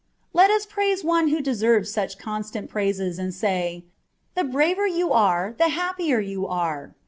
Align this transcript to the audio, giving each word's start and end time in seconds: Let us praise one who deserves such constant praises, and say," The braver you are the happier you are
Let 0.33 0.49
us 0.49 0.65
praise 0.65 1.03
one 1.03 1.27
who 1.27 1.41
deserves 1.41 1.91
such 1.91 2.17
constant 2.17 2.71
praises, 2.71 3.19
and 3.19 3.31
say," 3.35 3.85
The 4.35 4.43
braver 4.43 4.87
you 4.87 5.13
are 5.13 5.53
the 5.55 5.69
happier 5.69 6.19
you 6.19 6.47
are 6.47 6.95